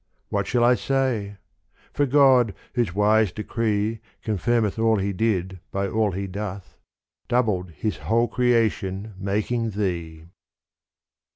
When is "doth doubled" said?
6.25-7.69